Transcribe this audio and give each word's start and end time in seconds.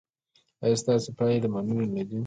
ایا 0.63 0.79
ستاسو 0.81 1.09
پایلې 1.17 1.39
د 1.43 1.47
منلو 1.53 1.85
نه 1.95 2.03
دي؟ 2.09 2.17